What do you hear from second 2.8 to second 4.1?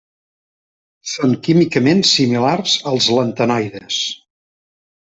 als lantanoides.